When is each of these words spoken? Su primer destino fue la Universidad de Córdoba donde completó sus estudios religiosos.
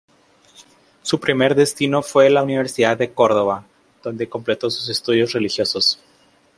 Su 1.03 1.19
primer 1.19 1.53
destino 1.53 2.01
fue 2.01 2.31
la 2.31 2.41
Universidad 2.41 2.97
de 2.97 3.11
Córdoba 3.13 3.67
donde 4.01 4.27
completó 4.27 4.71
sus 4.71 4.89
estudios 4.89 5.31
religiosos. 5.33 5.99